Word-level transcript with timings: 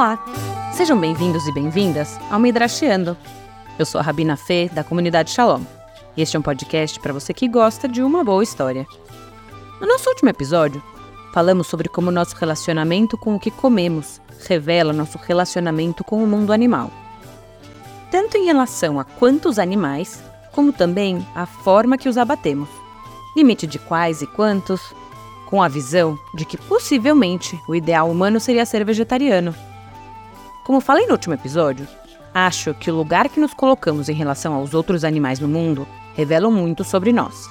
Olá! 0.00 0.18
Sejam 0.72 0.98
bem-vindos 0.98 1.46
e 1.46 1.52
bem-vindas 1.52 2.18
ao 2.30 2.40
Midrashiando. 2.40 3.14
Eu 3.78 3.84
sou 3.84 4.00
a 4.00 4.02
Rabina 4.02 4.34
Fê, 4.34 4.70
da 4.72 4.82
comunidade 4.82 5.30
Shalom. 5.30 5.60
E 6.16 6.22
este 6.22 6.38
é 6.38 6.40
um 6.40 6.42
podcast 6.42 6.98
para 6.98 7.12
você 7.12 7.34
que 7.34 7.46
gosta 7.46 7.86
de 7.86 8.02
uma 8.02 8.24
boa 8.24 8.42
história. 8.42 8.86
No 9.78 9.86
nosso 9.86 10.08
último 10.08 10.30
episódio, 10.30 10.82
falamos 11.34 11.66
sobre 11.66 11.86
como 11.86 12.10
nosso 12.10 12.34
relacionamento 12.34 13.18
com 13.18 13.34
o 13.34 13.38
que 13.38 13.50
comemos 13.50 14.22
revela 14.48 14.90
nosso 14.94 15.18
relacionamento 15.18 16.02
com 16.02 16.24
o 16.24 16.26
mundo 16.26 16.50
animal. 16.50 16.90
Tanto 18.10 18.38
em 18.38 18.46
relação 18.46 18.98
a 18.98 19.04
quantos 19.04 19.58
animais, 19.58 20.22
como 20.50 20.72
também 20.72 21.22
a 21.34 21.44
forma 21.44 21.98
que 21.98 22.08
os 22.08 22.16
abatemos. 22.16 22.70
Limite 23.36 23.66
de 23.66 23.78
quais 23.78 24.22
e 24.22 24.26
quantos, 24.26 24.80
com 25.44 25.62
a 25.62 25.68
visão 25.68 26.18
de 26.32 26.46
que 26.46 26.56
possivelmente 26.56 27.60
o 27.68 27.74
ideal 27.74 28.10
humano 28.10 28.40
seria 28.40 28.64
ser 28.64 28.82
vegetariano 28.82 29.54
como 30.70 30.80
falei 30.80 31.04
no 31.04 31.14
último 31.14 31.34
episódio, 31.34 31.84
acho 32.32 32.72
que 32.74 32.92
o 32.92 32.94
lugar 32.94 33.28
que 33.28 33.40
nos 33.40 33.52
colocamos 33.52 34.08
em 34.08 34.12
relação 34.12 34.54
aos 34.54 34.72
outros 34.72 35.02
animais 35.02 35.40
no 35.40 35.48
mundo 35.48 35.84
revela 36.14 36.48
muito 36.48 36.84
sobre 36.84 37.12
nós. 37.12 37.50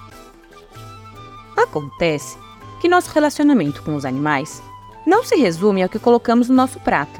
Acontece 1.57 2.37
que 2.79 2.87
nosso 2.87 3.11
relacionamento 3.11 3.83
com 3.83 3.93
os 3.93 4.05
animais 4.05 4.63
não 5.05 5.21
se 5.21 5.35
resume 5.35 5.83
ao 5.83 5.89
que 5.89 5.99
colocamos 5.99 6.47
no 6.47 6.55
nosso 6.55 6.79
prato. 6.79 7.19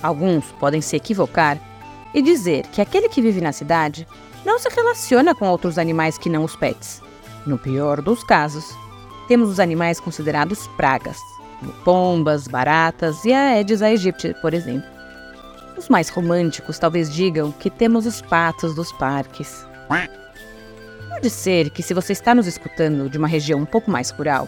Alguns 0.00 0.44
podem 0.60 0.80
se 0.80 0.94
equivocar 0.94 1.58
e 2.14 2.22
dizer 2.22 2.68
que 2.68 2.80
aquele 2.80 3.08
que 3.08 3.20
vive 3.20 3.40
na 3.40 3.50
cidade 3.50 4.06
não 4.46 4.60
se 4.60 4.68
relaciona 4.68 5.34
com 5.34 5.48
outros 5.48 5.76
animais 5.76 6.18
que 6.18 6.30
não 6.30 6.44
os 6.44 6.54
pets. 6.54 7.02
No 7.44 7.58
pior 7.58 8.00
dos 8.00 8.22
casos, 8.22 8.64
temos 9.26 9.48
os 9.48 9.58
animais 9.58 9.98
considerados 9.98 10.68
pragas, 10.76 11.18
como 11.58 11.72
pombas, 11.84 12.46
baratas 12.46 13.24
e 13.24 13.32
a 13.32 13.54
Aedes 13.54 13.82
aegypti, 13.82 14.36
por 14.40 14.54
exemplo. 14.54 14.99
Os 15.80 15.88
mais 15.88 16.10
românticos 16.10 16.78
talvez 16.78 17.10
digam 17.10 17.50
que 17.50 17.70
temos 17.70 18.04
os 18.04 18.20
patos 18.20 18.74
dos 18.74 18.92
parques. 18.92 19.66
Pode 21.08 21.30
ser 21.30 21.70
que, 21.70 21.82
se 21.82 21.94
você 21.94 22.12
está 22.12 22.34
nos 22.34 22.46
escutando 22.46 23.08
de 23.08 23.16
uma 23.16 23.26
região 23.26 23.58
um 23.58 23.64
pouco 23.64 23.90
mais 23.90 24.10
rural, 24.10 24.46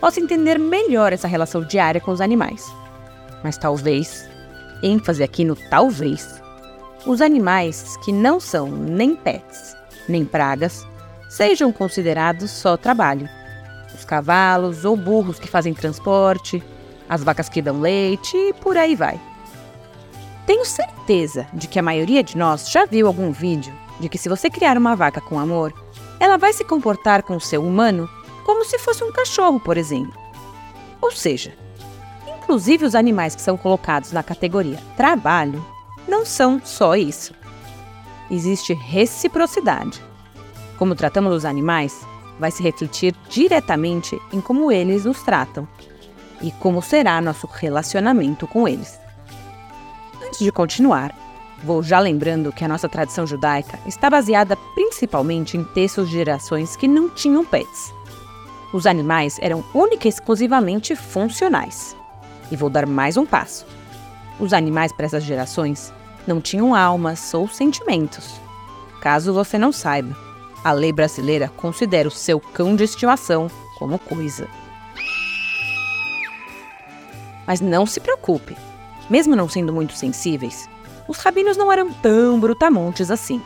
possa 0.00 0.20
entender 0.20 0.56
melhor 0.56 1.12
essa 1.12 1.26
relação 1.26 1.62
diária 1.62 2.00
com 2.00 2.12
os 2.12 2.20
animais. 2.20 2.64
Mas 3.42 3.58
talvez, 3.58 4.30
ênfase 4.80 5.20
aqui 5.20 5.44
no 5.44 5.56
talvez, 5.56 6.40
os 7.04 7.20
animais 7.20 7.96
que 8.04 8.12
não 8.12 8.38
são 8.38 8.70
nem 8.70 9.16
pets, 9.16 9.76
nem 10.08 10.24
pragas, 10.24 10.86
sejam 11.28 11.72
considerados 11.72 12.52
só 12.52 12.76
trabalho. 12.76 13.28
Os 13.92 14.04
cavalos 14.04 14.84
ou 14.84 14.96
burros 14.96 15.40
que 15.40 15.48
fazem 15.48 15.74
transporte, 15.74 16.62
as 17.08 17.24
vacas 17.24 17.48
que 17.48 17.60
dão 17.60 17.80
leite 17.80 18.36
e 18.36 18.52
por 18.52 18.76
aí 18.76 18.94
vai. 18.94 19.20
Tenho 20.48 20.64
certeza 20.64 21.46
de 21.52 21.68
que 21.68 21.78
a 21.78 21.82
maioria 21.82 22.22
de 22.22 22.34
nós 22.34 22.70
já 22.70 22.86
viu 22.86 23.06
algum 23.06 23.30
vídeo 23.30 23.70
de 24.00 24.08
que 24.08 24.16
se 24.16 24.30
você 24.30 24.48
criar 24.48 24.78
uma 24.78 24.96
vaca 24.96 25.20
com 25.20 25.38
amor, 25.38 25.74
ela 26.18 26.38
vai 26.38 26.54
se 26.54 26.64
comportar 26.64 27.22
com 27.22 27.36
o 27.36 27.40
seu 27.40 27.62
humano 27.62 28.08
como 28.46 28.64
se 28.64 28.78
fosse 28.78 29.04
um 29.04 29.12
cachorro, 29.12 29.60
por 29.60 29.76
exemplo. 29.76 30.18
Ou 31.02 31.10
seja, 31.10 31.52
inclusive 32.26 32.86
os 32.86 32.94
animais 32.94 33.34
que 33.34 33.42
são 33.42 33.58
colocados 33.58 34.10
na 34.10 34.22
categoria 34.22 34.78
trabalho 34.96 35.62
não 36.08 36.24
são 36.24 36.58
só 36.64 36.96
isso. 36.96 37.34
Existe 38.30 38.72
reciprocidade. 38.72 40.02
Como 40.78 40.94
tratamos 40.94 41.34
os 41.34 41.44
animais 41.44 42.06
vai 42.40 42.50
se 42.50 42.62
refletir 42.62 43.14
diretamente 43.28 44.18
em 44.32 44.40
como 44.40 44.72
eles 44.72 45.04
nos 45.04 45.22
tratam 45.22 45.68
e 46.40 46.50
como 46.52 46.80
será 46.80 47.20
nosso 47.20 47.46
relacionamento 47.46 48.46
com 48.46 48.66
eles. 48.66 48.98
Antes 50.28 50.40
de 50.40 50.52
continuar, 50.52 51.14
vou 51.64 51.82
já 51.82 51.98
lembrando 51.98 52.52
que 52.52 52.62
a 52.62 52.68
nossa 52.68 52.86
tradição 52.86 53.26
judaica 53.26 53.78
está 53.86 54.10
baseada 54.10 54.56
principalmente 54.74 55.56
em 55.56 55.64
textos 55.64 56.10
de 56.10 56.16
gerações 56.16 56.76
que 56.76 56.86
não 56.86 57.08
tinham 57.08 57.46
pets. 57.46 57.94
Os 58.70 58.86
animais 58.86 59.38
eram 59.40 59.64
única 59.72 60.06
e 60.06 60.10
exclusivamente 60.10 60.94
funcionais. 60.94 61.96
E 62.50 62.56
vou 62.56 62.68
dar 62.68 62.86
mais 62.86 63.16
um 63.16 63.24
passo. 63.24 63.66
Os 64.38 64.52
animais 64.52 64.92
para 64.92 65.06
essas 65.06 65.24
gerações 65.24 65.94
não 66.26 66.42
tinham 66.42 66.74
almas 66.74 67.32
ou 67.32 67.48
sentimentos. 67.48 68.38
Caso 69.00 69.32
você 69.32 69.56
não 69.56 69.72
saiba, 69.72 70.14
a 70.62 70.72
lei 70.72 70.92
brasileira 70.92 71.48
considera 71.56 72.06
o 72.06 72.10
seu 72.10 72.38
cão 72.38 72.76
de 72.76 72.84
estimação 72.84 73.50
como 73.78 73.98
coisa. 73.98 74.46
Mas 77.46 77.62
não 77.62 77.86
se 77.86 77.98
preocupe, 77.98 78.54
mesmo 79.10 79.34
não 79.34 79.48
sendo 79.48 79.72
muito 79.72 79.94
sensíveis, 79.94 80.68
os 81.06 81.18
rabinos 81.18 81.56
não 81.56 81.72
eram 81.72 81.92
tão 81.92 82.38
brutamontes 82.38 83.10
assim. 83.10 83.40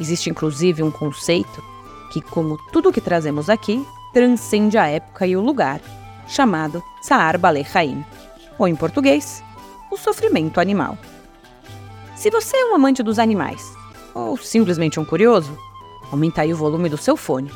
Existe 0.00 0.30
inclusive 0.30 0.82
um 0.82 0.90
conceito 0.90 1.62
que, 2.12 2.20
como 2.20 2.58
tudo 2.72 2.88
o 2.88 2.92
que 2.92 3.00
trazemos 3.00 3.48
aqui, 3.48 3.84
transcende 4.12 4.78
a 4.78 4.86
época 4.86 5.26
e 5.26 5.36
o 5.36 5.40
lugar, 5.40 5.80
chamado 6.26 6.82
Saar 7.00 7.38
Bale 7.38 7.66
Haim, 7.74 8.04
ou 8.58 8.68
em 8.68 8.76
português, 8.76 9.42
o 9.90 9.96
sofrimento 9.96 10.60
animal. 10.60 10.98
Se 12.14 12.30
você 12.30 12.56
é 12.56 12.64
um 12.66 12.74
amante 12.74 13.02
dos 13.02 13.18
animais, 13.18 13.72
ou 14.14 14.36
simplesmente 14.36 14.98
um 14.98 15.04
curioso, 15.04 15.56
aumenta 16.10 16.42
aí 16.42 16.52
o 16.52 16.56
volume 16.56 16.88
do 16.88 16.96
seu 16.96 17.16
fone, 17.16 17.50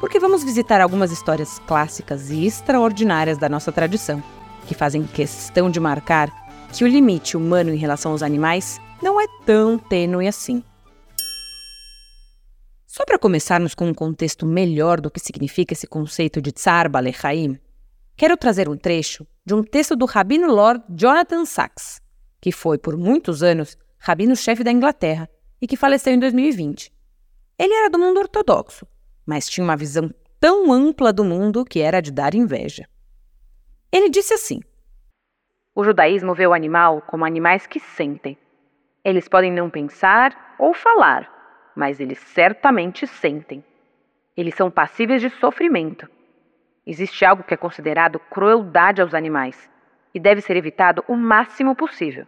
porque 0.00 0.18
vamos 0.18 0.42
visitar 0.42 0.80
algumas 0.80 1.12
histórias 1.12 1.60
clássicas 1.66 2.30
e 2.30 2.46
extraordinárias 2.46 3.38
da 3.38 3.48
nossa 3.48 3.70
tradição, 3.70 4.22
que 4.66 4.74
fazem 4.74 5.04
questão 5.04 5.70
de 5.70 5.78
marcar 5.78 6.30
que 6.72 6.84
o 6.84 6.88
limite 6.88 7.36
humano 7.36 7.72
em 7.72 7.76
relação 7.76 8.12
aos 8.12 8.22
animais 8.22 8.80
não 9.02 9.20
é 9.20 9.26
tão 9.44 9.78
tênue 9.78 10.28
assim. 10.28 10.62
Só 12.86 13.04
para 13.04 13.18
começarmos 13.18 13.74
com 13.74 13.88
um 13.88 13.94
contexto 13.94 14.44
melhor 14.46 15.00
do 15.00 15.10
que 15.10 15.20
significa 15.20 15.72
esse 15.72 15.86
conceito 15.86 16.40
de 16.40 16.52
Tsar 16.52 16.90
Balechaim, 16.90 17.58
quero 18.16 18.36
trazer 18.36 18.68
um 18.68 18.76
trecho 18.76 19.26
de 19.44 19.54
um 19.54 19.62
texto 19.62 19.94
do 19.94 20.06
rabino 20.06 20.52
Lord 20.52 20.84
Jonathan 20.90 21.44
Sachs, 21.44 22.00
que 22.40 22.52
foi 22.52 22.78
por 22.78 22.96
muitos 22.96 23.42
anos 23.42 23.76
rabino-chefe 23.98 24.64
da 24.64 24.72
Inglaterra 24.72 25.28
e 25.60 25.66
que 25.66 25.76
faleceu 25.76 26.12
em 26.12 26.18
2020. 26.18 26.92
Ele 27.58 27.74
era 27.74 27.90
do 27.90 27.98
mundo 27.98 28.18
ortodoxo, 28.18 28.86
mas 29.26 29.48
tinha 29.48 29.64
uma 29.64 29.76
visão 29.76 30.10
tão 30.40 30.72
ampla 30.72 31.12
do 31.12 31.22
mundo 31.22 31.64
que 31.64 31.80
era 31.80 32.00
de 32.00 32.10
dar 32.10 32.34
inveja. 32.34 32.88
Ele 33.92 34.08
disse 34.08 34.32
assim: 34.32 34.60
o 35.74 35.84
judaísmo 35.84 36.34
vê 36.34 36.46
o 36.46 36.52
animal 36.52 37.00
como 37.02 37.24
animais 37.24 37.66
que 37.66 37.78
sentem. 37.78 38.36
Eles 39.04 39.28
podem 39.28 39.52
não 39.52 39.70
pensar 39.70 40.56
ou 40.58 40.74
falar, 40.74 41.72
mas 41.76 42.00
eles 42.00 42.18
certamente 42.18 43.06
sentem. 43.06 43.64
Eles 44.36 44.54
são 44.54 44.70
passíveis 44.70 45.20
de 45.22 45.30
sofrimento. 45.30 46.08
Existe 46.86 47.24
algo 47.24 47.44
que 47.44 47.54
é 47.54 47.56
considerado 47.56 48.18
crueldade 48.18 49.00
aos 49.00 49.14
animais 49.14 49.70
e 50.12 50.18
deve 50.18 50.40
ser 50.40 50.56
evitado 50.56 51.04
o 51.06 51.14
máximo 51.14 51.74
possível. 51.76 52.26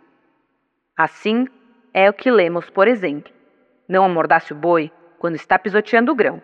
Assim, 0.97 1.49
é 1.93 2.09
o 2.09 2.13
que 2.13 2.31
lemos, 2.31 2.71
por 2.71 2.87
exemplo: 2.87 3.33
não 3.89 4.05
amordace 4.05 4.53
o 4.53 4.57
boi 4.57 4.91
quando 5.19 5.35
está 5.35 5.59
pisoteando 5.59 6.13
o 6.13 6.15
grão. 6.15 6.41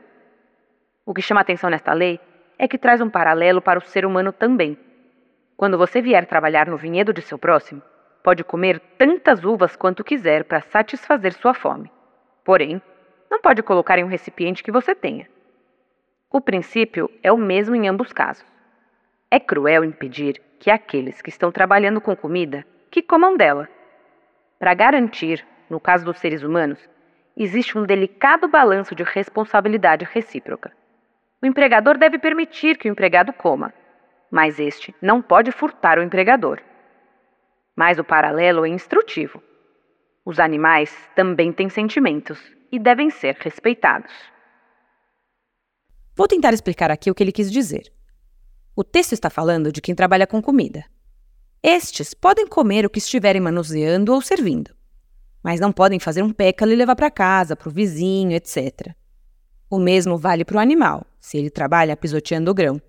O 1.06 1.14
que 1.14 1.22
chama 1.22 1.40
atenção 1.40 1.70
nesta 1.70 1.92
lei 1.92 2.20
é 2.58 2.66
que 2.66 2.76
traz 2.76 3.00
um 3.00 3.08
paralelo 3.08 3.62
para 3.62 3.78
o 3.78 3.82
ser 3.82 4.04
humano 4.04 4.32
também 4.32 4.76
quando 5.58 5.76
você 5.76 6.00
vier 6.00 6.24
trabalhar 6.24 6.68
no 6.68 6.76
vinhedo 6.76 7.12
de 7.12 7.20
seu 7.20 7.36
próximo, 7.36 7.82
pode 8.22 8.44
comer 8.44 8.78
tantas 8.96 9.44
uvas 9.44 9.74
quanto 9.74 10.04
quiser 10.04 10.44
para 10.44 10.60
satisfazer 10.60 11.32
sua 11.32 11.52
fome. 11.52 11.90
Porém, 12.44 12.80
não 13.28 13.40
pode 13.40 13.60
colocar 13.64 13.98
em 13.98 14.04
um 14.04 14.08
recipiente 14.08 14.62
que 14.62 14.70
você 14.70 14.94
tenha. 14.94 15.28
O 16.30 16.40
princípio 16.40 17.10
é 17.24 17.32
o 17.32 17.36
mesmo 17.36 17.74
em 17.74 17.88
ambos 17.88 18.12
casos. 18.12 18.46
É 19.28 19.40
cruel 19.40 19.82
impedir 19.82 20.40
que 20.60 20.70
aqueles 20.70 21.20
que 21.20 21.28
estão 21.28 21.50
trabalhando 21.50 22.00
com 22.00 22.14
comida 22.14 22.64
que 22.88 23.02
comam 23.02 23.36
dela. 23.36 23.68
Para 24.60 24.74
garantir, 24.74 25.44
no 25.68 25.80
caso 25.80 26.04
dos 26.04 26.18
seres 26.18 26.44
humanos, 26.44 26.78
existe 27.36 27.76
um 27.76 27.84
delicado 27.84 28.46
balanço 28.46 28.94
de 28.94 29.02
responsabilidade 29.02 30.08
recíproca. 30.08 30.70
O 31.42 31.46
empregador 31.46 31.98
deve 31.98 32.16
permitir 32.16 32.78
que 32.78 32.88
o 32.88 32.92
empregado 32.92 33.32
coma, 33.32 33.74
mas 34.30 34.58
este 34.58 34.94
não 35.00 35.22
pode 35.22 35.50
furtar 35.52 35.98
o 35.98 36.02
empregador. 36.02 36.60
Mas 37.74 37.98
o 37.98 38.04
paralelo 38.04 38.64
é 38.64 38.68
instrutivo. 38.68 39.42
Os 40.24 40.38
animais 40.38 40.94
também 41.14 41.52
têm 41.52 41.68
sentimentos 41.68 42.38
e 42.70 42.78
devem 42.78 43.10
ser 43.10 43.36
respeitados. 43.40 44.12
Vou 46.14 46.28
tentar 46.28 46.52
explicar 46.52 46.90
aqui 46.90 47.10
o 47.10 47.14
que 47.14 47.22
ele 47.22 47.32
quis 47.32 47.50
dizer. 47.50 47.92
O 48.76 48.84
texto 48.84 49.12
está 49.12 49.30
falando 49.30 49.72
de 49.72 49.80
quem 49.80 49.94
trabalha 49.94 50.26
com 50.26 50.42
comida. 50.42 50.84
Estes 51.62 52.14
podem 52.14 52.46
comer 52.46 52.84
o 52.84 52.90
que 52.90 52.98
estiverem 52.98 53.40
manuseando 53.40 54.12
ou 54.12 54.20
servindo, 54.20 54.72
mas 55.42 55.58
não 55.58 55.72
podem 55.72 55.98
fazer 55.98 56.22
um 56.22 56.32
pécalo 56.32 56.72
e 56.72 56.76
levar 56.76 56.94
para 56.94 57.10
casa, 57.10 57.56
para 57.56 57.68
o 57.68 57.72
vizinho, 57.72 58.32
etc. 58.32 58.92
O 59.70 59.78
mesmo 59.78 60.16
vale 60.16 60.44
para 60.44 60.56
o 60.56 60.60
animal, 60.60 61.04
se 61.20 61.38
ele 61.38 61.50
trabalha 61.50 61.96
pisoteando 61.96 62.50
o 62.50 62.54
grão 62.54 62.80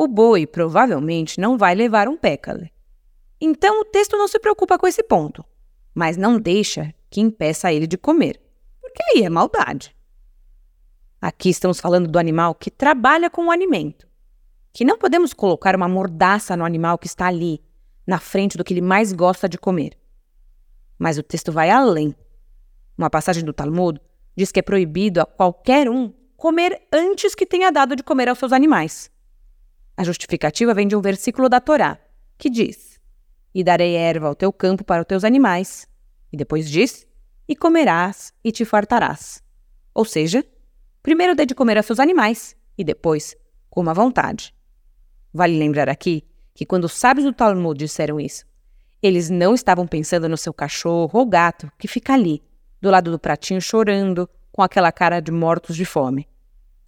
o 0.00 0.06
boi 0.06 0.46
provavelmente 0.46 1.40
não 1.40 1.58
vai 1.58 1.74
levar 1.74 2.06
um 2.06 2.16
pécale. 2.16 2.72
Então 3.40 3.80
o 3.80 3.84
texto 3.84 4.16
não 4.16 4.28
se 4.28 4.38
preocupa 4.38 4.78
com 4.78 4.86
esse 4.86 5.02
ponto, 5.02 5.44
mas 5.92 6.16
não 6.16 6.38
deixa 6.38 6.94
que 7.10 7.20
impeça 7.20 7.72
ele 7.72 7.84
de 7.84 7.98
comer, 7.98 8.40
porque 8.80 9.02
aí 9.02 9.24
é 9.24 9.28
maldade. 9.28 9.96
Aqui 11.20 11.48
estamos 11.48 11.80
falando 11.80 12.06
do 12.06 12.16
animal 12.16 12.54
que 12.54 12.70
trabalha 12.70 13.28
com 13.28 13.46
o 13.46 13.50
alimento, 13.50 14.06
que 14.72 14.84
não 14.84 14.96
podemos 14.96 15.32
colocar 15.32 15.74
uma 15.74 15.88
mordaça 15.88 16.56
no 16.56 16.64
animal 16.64 16.96
que 16.96 17.08
está 17.08 17.26
ali, 17.26 17.60
na 18.06 18.20
frente 18.20 18.56
do 18.56 18.62
que 18.62 18.74
ele 18.74 18.80
mais 18.80 19.12
gosta 19.12 19.48
de 19.48 19.58
comer. 19.58 19.98
Mas 20.96 21.18
o 21.18 21.24
texto 21.24 21.50
vai 21.50 21.70
além. 21.70 22.14
Uma 22.96 23.10
passagem 23.10 23.42
do 23.42 23.52
Talmud 23.52 24.00
diz 24.36 24.52
que 24.52 24.60
é 24.60 24.62
proibido 24.62 25.20
a 25.20 25.26
qualquer 25.26 25.90
um 25.90 26.14
comer 26.36 26.86
antes 26.92 27.34
que 27.34 27.44
tenha 27.44 27.72
dado 27.72 27.96
de 27.96 28.04
comer 28.04 28.28
aos 28.28 28.38
seus 28.38 28.52
animais. 28.52 29.10
A 29.98 30.04
justificativa 30.04 30.72
vem 30.72 30.86
de 30.86 30.94
um 30.94 31.00
versículo 31.00 31.48
da 31.48 31.60
Torá, 31.60 31.98
que 32.38 32.48
diz: 32.48 33.00
E 33.52 33.64
darei 33.64 33.96
erva 33.96 34.28
ao 34.28 34.34
teu 34.36 34.52
campo 34.52 34.84
para 34.84 35.02
os 35.02 35.08
teus 35.08 35.24
animais. 35.24 35.88
E 36.32 36.36
depois 36.36 36.70
diz: 36.70 37.04
E 37.48 37.56
comerás 37.56 38.32
e 38.44 38.52
te 38.52 38.64
fartarás. 38.64 39.42
Ou 39.92 40.04
seja, 40.04 40.44
primeiro 41.02 41.34
dê 41.34 41.44
de 41.44 41.52
comer 41.52 41.76
aos 41.76 41.86
seus 41.86 41.98
animais 41.98 42.54
e 42.78 42.84
depois 42.84 43.36
coma 43.68 43.90
à 43.90 43.94
vontade. 43.94 44.54
Vale 45.34 45.58
lembrar 45.58 45.88
aqui 45.88 46.24
que 46.54 46.64
quando 46.64 46.84
os 46.84 46.92
sábios 46.92 47.24
do 47.24 47.32
Talmud 47.32 47.76
disseram 47.76 48.20
isso, 48.20 48.46
eles 49.02 49.28
não 49.28 49.52
estavam 49.52 49.84
pensando 49.84 50.28
no 50.28 50.36
seu 50.36 50.54
cachorro 50.54 51.18
ou 51.18 51.26
gato 51.26 51.72
que 51.76 51.88
fica 51.88 52.14
ali, 52.14 52.40
do 52.80 52.88
lado 52.88 53.10
do 53.10 53.18
pratinho 53.18 53.60
chorando, 53.60 54.30
com 54.52 54.62
aquela 54.62 54.92
cara 54.92 55.18
de 55.18 55.32
mortos 55.32 55.74
de 55.74 55.84
fome. 55.84 56.28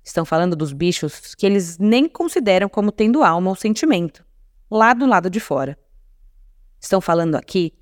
Estão 0.03 0.25
falando 0.25 0.57
dos 0.57 0.73
bichos 0.73 1.35
que 1.35 1.47
eles 1.47 1.79
nem 1.79 2.09
consideram 2.09 2.69
como 2.69 2.91
tendo 2.91 3.23
alma 3.23 3.51
ou 3.51 3.57
sentimento, 3.57 4.25
lá 4.71 4.93
do 4.95 5.07
lado 5.07 5.29
de 5.29 5.41
fora. 5.41 5.79
Estão 6.81 7.01
falando 7.01 7.37
aqui 7.37 7.75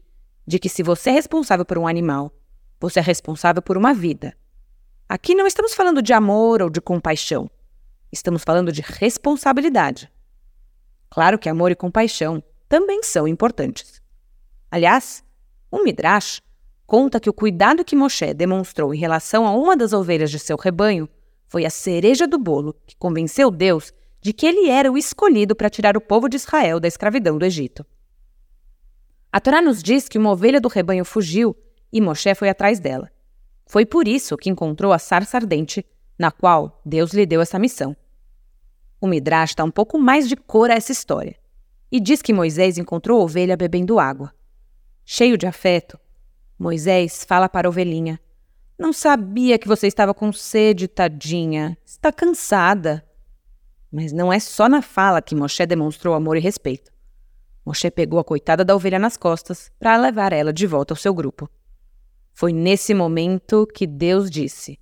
de 0.47 0.59
que 0.59 0.69
se 0.69 0.82
você 0.82 1.11
é 1.11 1.12
responsável 1.12 1.65
por 1.65 1.79
um 1.79 1.87
animal, 1.87 2.32
você 2.81 2.99
é 2.99 3.03
responsável 3.03 3.62
por 3.62 3.76
uma 3.76 3.94
vida. 3.94 4.35
Aqui 5.09 5.35
não 5.35 5.47
estamos 5.47 5.75
falando 5.75 6.03
de 6.03 6.12
amor 6.12 6.61
ou 6.61 6.69
de 6.69 6.81
compaixão. 6.81 7.50
Estamos 8.11 8.43
falando 8.44 8.73
de 8.73 8.82
responsabilidade. 8.82 10.11
Claro 11.11 11.38
que 11.38 11.49
amor 11.49 11.70
e 11.70 11.76
compaixão 11.76 12.43
também 12.69 13.03
são 13.03 13.26
importantes. 13.26 14.03
Aliás, 14.70 15.25
o 15.70 15.82
Midrash 15.82 16.43
conta 16.87 17.20
que 17.20 17.31
o 17.31 17.32
cuidado 17.32 17.85
que 17.85 17.97
Moshe 17.97 18.35
demonstrou 18.35 18.94
em 18.94 18.99
relação 18.99 19.47
a 19.47 19.53
uma 19.53 19.76
das 19.76 19.93
ovelhas 19.93 20.31
de 20.31 20.38
seu 20.38 20.56
rebanho 20.56 21.09
foi 21.48 21.64
a 21.64 21.70
cereja 21.70 22.26
do 22.26 22.38
bolo 22.38 22.74
que 22.86 22.96
convenceu 22.96 23.50
Deus 23.50 23.92
de 24.20 24.32
que 24.32 24.46
ele 24.46 24.68
era 24.68 24.90
o 24.92 24.98
escolhido 24.98 25.56
para 25.56 25.70
tirar 25.70 25.96
o 25.96 26.00
povo 26.00 26.28
de 26.28 26.36
Israel 26.36 26.78
da 26.78 26.86
escravidão 26.86 27.38
do 27.38 27.44
Egito. 27.44 27.84
A 29.32 29.40
Torá 29.40 29.60
nos 29.60 29.82
diz 29.82 30.08
que 30.08 30.18
uma 30.18 30.30
ovelha 30.30 30.60
do 30.60 30.68
rebanho 30.68 31.04
fugiu 31.04 31.56
e 31.92 32.00
Moshe 32.00 32.34
foi 32.34 32.48
atrás 32.48 32.78
dela. 32.80 33.10
Foi 33.66 33.84
por 33.84 34.06
isso 34.08 34.36
que 34.36 34.50
encontrou 34.50 34.92
a 34.92 34.98
sarça 34.98 35.36
ardente, 35.36 35.84
na 36.18 36.30
qual 36.30 36.80
Deus 36.84 37.12
lhe 37.12 37.26
deu 37.26 37.40
essa 37.40 37.58
missão. 37.58 37.96
O 39.00 39.06
Midrash 39.06 39.54
dá 39.54 39.64
um 39.64 39.70
pouco 39.70 39.98
mais 39.98 40.28
de 40.28 40.36
cor 40.36 40.70
a 40.70 40.74
essa 40.74 40.92
história 40.92 41.36
e 41.90 42.00
diz 42.00 42.20
que 42.20 42.32
Moisés 42.32 42.76
encontrou 42.76 43.20
a 43.20 43.24
ovelha 43.24 43.56
bebendo 43.56 43.98
água. 43.98 44.34
Cheio 45.04 45.38
de 45.38 45.46
afeto, 45.46 45.98
Moisés 46.58 47.24
fala 47.24 47.48
para 47.48 47.68
a 47.68 47.70
ovelhinha: 47.70 48.20
Não 48.78 48.92
sabia 48.92 49.58
que 49.58 49.66
você 49.66 49.88
estava 49.88 50.14
com 50.14 50.32
sede, 50.32 50.86
tadinha. 50.86 51.76
Está 51.84 52.12
cansada. 52.12 53.04
Mas 53.90 54.12
não 54.12 54.32
é 54.32 54.38
só 54.38 54.69
na 54.69 54.80
fala 54.80 55.20
que 55.20 55.34
Moshe 55.34 55.66
demonstrou 55.66 56.14
amor 56.14 56.36
e 56.36 56.40
respeito. 56.40 56.92
Moshe 57.66 57.90
pegou 57.90 58.20
a 58.20 58.25
coitada 58.25 58.64
da 58.64 58.76
ovelha 58.76 58.98
nas 58.98 59.16
costas 59.16 59.72
para 59.80 59.96
levar 59.96 60.32
ela 60.32 60.52
de 60.52 60.66
volta 60.66 60.92
ao 60.92 60.96
seu 60.96 61.12
grupo. 61.12 61.50
Foi 62.32 62.52
nesse 62.52 62.94
momento 62.94 63.66
que 63.75 63.84
Deus 63.84 64.30
disse: 64.30 64.78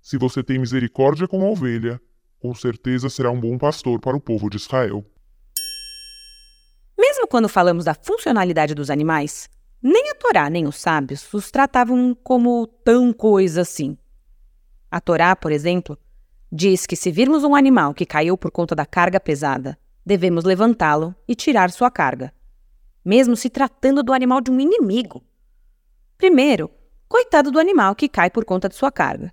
Se 0.00 0.16
você 0.16 0.40
tem 0.42 0.58
misericórdia 0.58 1.26
com 1.26 1.42
a 1.42 1.50
ovelha, 1.50 2.00
com 2.38 2.54
certeza 2.54 3.10
será 3.10 3.30
um 3.30 3.40
bom 3.40 3.58
pastor 3.58 4.00
para 4.00 4.16
o 4.16 4.20
povo 4.20 4.48
de 4.48 4.56
Israel. 4.56 5.04
Mesmo 6.96 7.26
quando 7.26 7.48
falamos 7.48 7.84
da 7.84 7.94
funcionalidade 7.94 8.74
dos 8.74 8.88
animais, 8.88 9.50
nem 9.82 10.10
a 10.10 10.14
Torá 10.14 10.50
nem 10.50 10.66
os 10.66 10.76
sábios 10.76 11.32
os 11.32 11.50
tratavam 11.50 12.16
como 12.22 12.66
tão 12.66 13.12
coisa 13.12 13.60
assim. 13.60 13.96
A 14.90 15.00
Torá, 15.00 15.36
por 15.36 15.52
exemplo, 15.52 15.98
diz 16.50 16.86
que 16.86 16.96
se 16.96 17.10
virmos 17.10 17.44
um 17.44 17.54
animal 17.54 17.92
que 17.92 18.06
caiu 18.06 18.36
por 18.36 18.50
conta 18.50 18.74
da 18.74 18.86
carga 18.86 19.20
pesada, 19.20 19.78
devemos 20.04 20.44
levantá-lo 20.44 21.14
e 21.26 21.34
tirar 21.34 21.70
sua 21.70 21.90
carga, 21.90 22.32
mesmo 23.04 23.36
se 23.36 23.50
tratando 23.50 24.02
do 24.02 24.12
animal 24.12 24.40
de 24.40 24.50
um 24.50 24.60
inimigo. 24.60 25.22
Primeiro, 26.16 26.70
coitado 27.08 27.50
do 27.50 27.58
animal 27.58 27.94
que 27.94 28.08
cai 28.08 28.30
por 28.30 28.44
conta 28.44 28.68
de 28.68 28.74
sua 28.74 28.90
carga. 28.90 29.32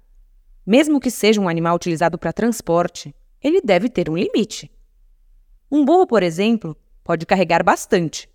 Mesmo 0.65 0.99
que 0.99 1.11
seja 1.11 1.39
um 1.39 1.49
animal 1.49 1.75
utilizado 1.75 2.17
para 2.17 2.33
transporte, 2.33 3.13
ele 3.41 3.61
deve 3.61 3.89
ter 3.89 4.09
um 4.09 4.17
limite. 4.17 4.71
Um 5.69 5.83
burro, 5.83 6.07
por 6.07 6.23
exemplo, 6.23 6.77
pode 7.03 7.25
carregar 7.25 7.63
bastante, 7.63 8.29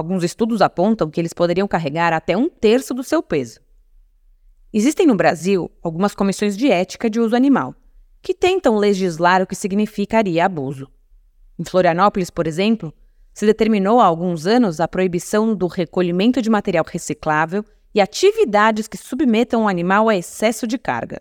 Alguns 0.00 0.24
estudos 0.24 0.62
apontam 0.62 1.10
que 1.10 1.20
eles 1.20 1.34
poderiam 1.34 1.68
carregar 1.68 2.14
até 2.14 2.34
um 2.34 2.48
terço 2.48 2.94
do 2.94 3.04
seu 3.04 3.22
peso. 3.22 3.60
Existem 4.72 5.06
no 5.06 5.14
Brasil 5.14 5.70
algumas 5.82 6.14
comissões 6.14 6.56
de 6.56 6.70
ética 6.70 7.10
de 7.10 7.20
uso 7.20 7.36
animal, 7.36 7.74
que 8.22 8.32
tentam 8.32 8.78
legislar 8.78 9.42
o 9.42 9.46
que 9.46 9.54
significaria 9.54 10.46
abuso. 10.46 10.90
Em 11.58 11.64
Florianópolis, 11.66 12.30
por 12.30 12.46
exemplo, 12.46 12.94
se 13.34 13.44
determinou 13.44 14.00
há 14.00 14.06
alguns 14.06 14.46
anos 14.46 14.80
a 14.80 14.88
proibição 14.88 15.54
do 15.54 15.66
recolhimento 15.66 16.40
de 16.40 16.48
material 16.48 16.86
reciclável 16.88 17.62
e 17.94 18.00
atividades 18.00 18.88
que 18.88 18.96
submetam 18.96 19.64
o 19.64 19.68
animal 19.68 20.08
a 20.08 20.16
excesso 20.16 20.66
de 20.66 20.78
carga. 20.78 21.20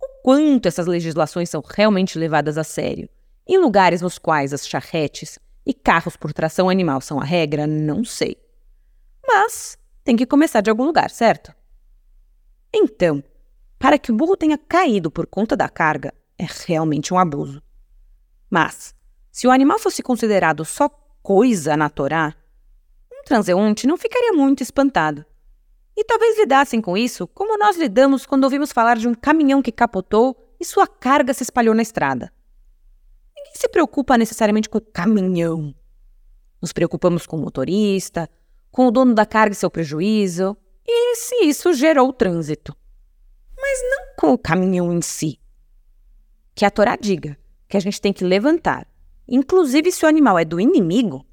O 0.00 0.22
quanto 0.22 0.66
essas 0.66 0.86
legislações 0.86 1.50
são 1.50 1.62
realmente 1.62 2.18
levadas 2.18 2.56
a 2.56 2.64
sério, 2.64 3.06
em 3.46 3.58
lugares 3.58 4.00
nos 4.00 4.16
quais 4.16 4.54
as 4.54 4.66
charretes 4.66 5.38
e 5.70 5.72
carros 5.72 6.16
por 6.16 6.32
tração 6.32 6.68
animal 6.68 7.00
são 7.00 7.20
a 7.20 7.24
regra, 7.24 7.64
não 7.64 8.04
sei. 8.04 8.36
Mas 9.24 9.78
tem 10.02 10.16
que 10.16 10.26
começar 10.26 10.60
de 10.60 10.68
algum 10.68 10.84
lugar, 10.84 11.10
certo? 11.10 11.54
Então, 12.74 13.22
para 13.78 13.96
que 13.96 14.10
o 14.10 14.16
burro 14.16 14.36
tenha 14.36 14.58
caído 14.58 15.12
por 15.12 15.28
conta 15.28 15.56
da 15.56 15.68
carga, 15.68 16.12
é 16.36 16.44
realmente 16.66 17.14
um 17.14 17.18
abuso. 17.18 17.62
Mas, 18.50 18.92
se 19.30 19.46
o 19.46 19.50
animal 19.52 19.78
fosse 19.78 20.02
considerado 20.02 20.64
só 20.64 20.88
coisa 21.22 21.76
na 21.76 21.88
Torá, 21.88 22.34
um 23.12 23.22
transeunte 23.22 23.86
não 23.86 23.96
ficaria 23.96 24.32
muito 24.32 24.64
espantado. 24.64 25.24
E 25.96 26.02
talvez 26.02 26.36
lidassem 26.36 26.80
com 26.80 26.96
isso 26.96 27.28
como 27.28 27.56
nós 27.56 27.76
lidamos 27.76 28.26
quando 28.26 28.42
ouvimos 28.42 28.72
falar 28.72 28.96
de 28.96 29.06
um 29.06 29.14
caminhão 29.14 29.62
que 29.62 29.70
capotou 29.70 30.52
e 30.58 30.64
sua 30.64 30.88
carga 30.88 31.32
se 31.32 31.44
espalhou 31.44 31.76
na 31.76 31.82
estrada. 31.82 32.32
Ninguém 33.50 33.62
se 33.62 33.68
preocupa 33.68 34.16
necessariamente 34.16 34.68
com 34.68 34.78
o 34.78 34.80
caminhão. 34.80 35.74
Nos 36.62 36.72
preocupamos 36.72 37.26
com 37.26 37.36
o 37.36 37.40
motorista, 37.40 38.30
com 38.70 38.86
o 38.86 38.90
dono 38.92 39.12
da 39.12 39.26
carga 39.26 39.52
e 39.52 39.56
seu 39.56 39.70
prejuízo, 39.70 40.56
e 40.86 41.16
se 41.16 41.34
isso 41.44 41.72
gerou 41.74 42.12
trânsito. 42.12 42.76
Mas 43.60 43.78
não 43.82 44.14
com 44.16 44.32
o 44.32 44.38
caminhão 44.38 44.92
em 44.92 45.02
si. 45.02 45.40
Que 46.54 46.64
a 46.64 46.70
Torá 46.70 46.96
diga 46.96 47.36
que 47.68 47.76
a 47.76 47.80
gente 47.80 48.00
tem 48.00 48.12
que 48.12 48.24
levantar, 48.24 48.86
inclusive 49.26 49.90
se 49.90 50.04
o 50.04 50.08
animal 50.08 50.38
é 50.38 50.44
do 50.44 50.60
inimigo, 50.60 51.26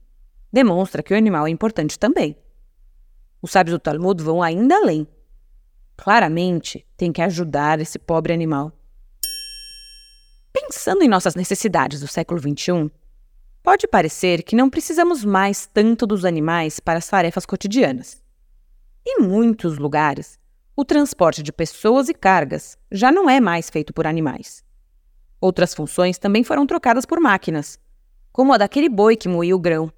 demonstra 0.52 1.04
que 1.04 1.14
o 1.14 1.18
animal 1.18 1.46
é 1.46 1.52
importante 1.52 2.00
também. 2.00 2.36
Os 3.42 3.52
sábios 3.52 3.78
do 3.78 3.80
Talmud 3.80 4.24
vão 4.24 4.42
ainda 4.42 4.76
além. 4.76 5.08
Claramente, 5.96 6.86
tem 6.96 7.12
que 7.12 7.22
ajudar 7.22 7.80
esse 7.80 8.00
pobre 8.00 8.34
animal. 8.34 8.72
Pensando 10.54 11.04
em 11.04 11.08
nossas 11.08 11.36
necessidades 11.36 12.00
do 12.00 12.08
século 12.08 12.40
XXI, 12.40 12.92
pode 13.64 13.88
parecer 13.88 14.44
que 14.44 14.56
não 14.56 14.70
precisamos 14.70 15.26
mais 15.26 15.68
tanto 15.68 16.08
dos 16.08 16.24
animais 16.26 16.80
para 16.80 17.00
as 17.00 17.08
tarefas 17.08 17.46
cotidianas. 17.46 18.22
Em 19.06 19.22
muitos 19.22 19.78
lugares, 19.78 20.40
o 20.76 20.86
transporte 20.86 21.42
de 21.42 21.52
pessoas 21.52 22.10
e 22.10 22.14
cargas 22.14 22.78
já 22.92 23.12
não 23.12 23.30
é 23.30 23.40
mais 23.40 23.70
feito 23.70 23.94
por 23.94 24.06
animais. 24.06 24.64
Outras 25.40 25.74
funções 25.74 26.18
também 26.18 26.44
foram 26.44 26.66
trocadas 26.66 27.06
por 27.06 27.20
máquinas, 27.20 27.80
como 28.32 28.54
a 28.54 28.58
daquele 28.58 28.90
boi 28.90 29.16
que 29.16 29.28
moía 29.28 29.56
o 29.56 29.60
grão. 29.60 29.92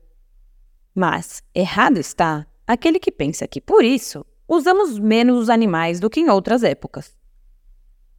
Mas 0.94 1.44
errado 1.53 1.98
está 1.98 2.46
aquele 2.65 3.00
que 3.00 3.12
pensa 3.12 3.48
que, 3.48 3.62
por 3.62 3.84
isso, 3.84 4.25
usamos 4.48 4.98
menos 4.98 5.38
os 5.38 5.50
animais 5.50 6.00
do 6.00 6.10
que 6.10 6.20
em 6.20 6.29
outras 6.29 6.63
épocas. 6.63 7.18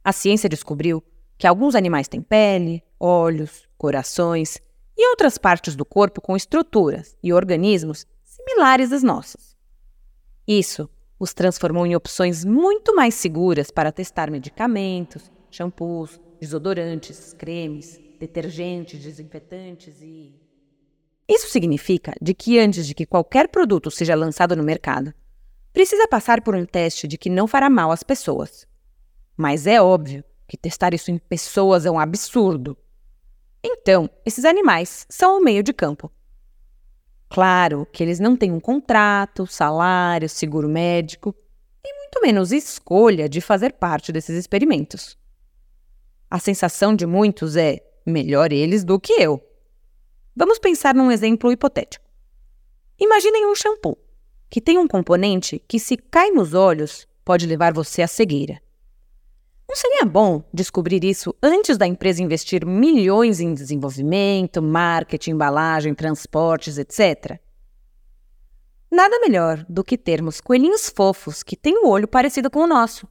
A 0.03 0.11
ciência 0.11 0.49
descobriu 0.49 1.03
que 1.41 1.47
alguns 1.47 1.73
animais 1.73 2.07
têm 2.07 2.21
pele, 2.21 2.83
olhos, 2.99 3.67
corações 3.75 4.61
e 4.95 5.09
outras 5.09 5.39
partes 5.39 5.75
do 5.75 5.83
corpo 5.83 6.21
com 6.21 6.35
estruturas 6.37 7.17
e 7.23 7.33
organismos 7.33 8.05
similares 8.23 8.91
às 8.91 9.01
nossas. 9.01 9.57
Isso 10.47 10.87
os 11.19 11.33
transformou 11.33 11.83
em 11.87 11.95
opções 11.95 12.45
muito 12.45 12.95
mais 12.95 13.15
seguras 13.15 13.71
para 13.71 13.91
testar 13.91 14.29
medicamentos, 14.29 15.31
shampoos, 15.49 16.21
desodorantes, 16.39 17.33
cremes, 17.33 17.99
detergentes, 18.19 18.99
desinfetantes 18.99 19.99
e. 19.99 20.35
Isso 21.27 21.47
significa 21.47 22.13
de 22.21 22.35
que 22.35 22.59
antes 22.59 22.85
de 22.85 22.93
que 22.93 23.07
qualquer 23.07 23.47
produto 23.47 23.89
seja 23.89 24.13
lançado 24.13 24.55
no 24.55 24.61
mercado, 24.61 25.11
precisa 25.73 26.07
passar 26.07 26.43
por 26.43 26.53
um 26.53 26.67
teste 26.67 27.07
de 27.07 27.17
que 27.17 27.31
não 27.31 27.47
fará 27.47 27.67
mal 27.67 27.91
às 27.91 28.03
pessoas. 28.03 28.67
Mas 29.35 29.65
é 29.65 29.81
óbvio 29.81 30.23
que 30.51 30.57
testar 30.57 30.93
isso 30.93 31.09
em 31.09 31.17
pessoas 31.17 31.85
é 31.85 31.89
um 31.89 31.97
absurdo. 31.97 32.77
Então, 33.63 34.09
esses 34.25 34.43
animais 34.43 35.05
são 35.09 35.37
o 35.37 35.41
meio 35.41 35.63
de 35.63 35.71
campo. 35.71 36.11
Claro 37.29 37.87
que 37.89 38.03
eles 38.03 38.19
não 38.19 38.35
têm 38.35 38.51
um 38.51 38.59
contrato, 38.59 39.47
salário, 39.47 40.27
seguro 40.27 40.67
médico 40.67 41.33
e 41.81 41.97
muito 41.99 42.19
menos 42.21 42.51
escolha 42.51 43.29
de 43.29 43.39
fazer 43.39 43.71
parte 43.71 44.11
desses 44.11 44.37
experimentos. 44.37 45.17
A 46.29 46.37
sensação 46.37 46.93
de 46.93 47.05
muitos 47.05 47.55
é 47.55 47.79
melhor 48.05 48.51
eles 48.51 48.83
do 48.83 48.99
que 48.99 49.13
eu. 49.13 49.41
Vamos 50.35 50.59
pensar 50.59 50.93
num 50.93 51.09
exemplo 51.09 51.49
hipotético. 51.49 52.05
Imaginem 52.99 53.45
um 53.45 53.55
shampoo 53.55 53.97
que 54.49 54.59
tem 54.59 54.77
um 54.77 54.85
componente 54.85 55.63
que, 55.65 55.79
se 55.79 55.95
cai 55.95 56.29
nos 56.29 56.53
olhos, 56.53 57.07
pode 57.23 57.47
levar 57.47 57.71
você 57.71 58.01
à 58.01 58.07
cegueira. 58.07 58.61
Não 59.71 59.75
seria 59.77 60.03
bom 60.03 60.43
descobrir 60.53 61.01
isso 61.01 61.33
antes 61.41 61.77
da 61.77 61.87
empresa 61.87 62.21
investir 62.21 62.65
milhões 62.65 63.39
em 63.39 63.53
desenvolvimento, 63.53 64.61
marketing, 64.61 65.31
embalagem, 65.31 65.95
transportes, 65.95 66.77
etc? 66.77 67.39
Nada 68.91 69.17
melhor 69.21 69.65
do 69.69 69.81
que 69.81 69.97
termos 69.97 70.41
coelhinhos 70.41 70.89
fofos 70.89 71.41
que 71.41 71.55
têm 71.55 71.77
o 71.77 71.85
um 71.85 71.89
olho 71.89 72.05
parecido 72.05 72.51
com 72.51 72.59
o 72.59 72.67
nosso. 72.67 73.07